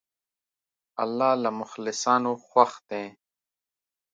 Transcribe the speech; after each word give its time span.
الله 1.03 1.31
له 1.43 1.49
مخلصانو 1.59 2.31
خوښ 2.45 2.71
دی. 2.89 3.05